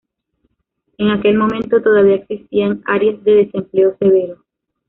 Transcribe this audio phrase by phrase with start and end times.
[0.97, 4.43] En aquel momento todavía existían áreas de desempleo severo.